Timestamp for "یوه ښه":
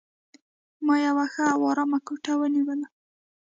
1.07-1.43